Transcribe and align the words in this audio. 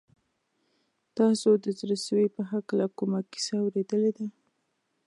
تاسو 1.17 1.49
د 1.63 1.65
زړه 1.79 1.97
سوي 2.05 2.27
په 2.35 2.41
هکله 2.51 2.85
کومه 2.97 3.19
کیسه 3.31 3.55
اورېدلې 3.63 4.11
ده؟ 4.17 4.27